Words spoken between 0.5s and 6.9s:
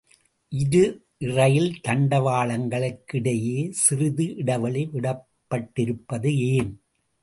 இரு இரயில் தண்டவாளங்களுக்கிடையே சிறிது இடைவெளி விடப்பட்டிருப்பது ஏன்?